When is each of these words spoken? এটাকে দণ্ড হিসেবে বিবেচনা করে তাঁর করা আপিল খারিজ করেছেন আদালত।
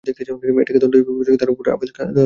এটাকে 0.07 0.79
দণ্ড 0.83 0.93
হিসেবে 0.97 1.09
বিবেচনা 1.11 1.33
করে 1.37 1.39
তাঁর 1.41 1.49
করা 1.59 1.69
আপিল 1.75 1.89
খারিজ 1.91 1.91
করেছেন 1.95 2.07
আদালত। 2.11 2.19